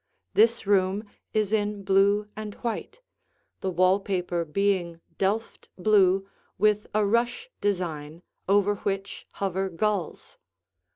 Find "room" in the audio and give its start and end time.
0.65-1.03